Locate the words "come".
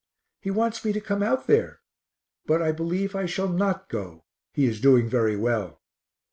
0.99-1.21